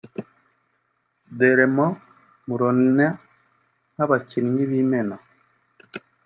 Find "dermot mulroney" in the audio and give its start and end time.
1.37-3.13